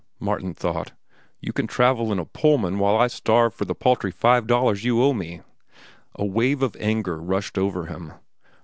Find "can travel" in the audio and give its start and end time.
1.53-2.11